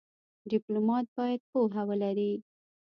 ډيپلومات 0.49 1.05
باید 1.17 1.41
پوهه 1.51 1.83
ولري. 1.89 2.33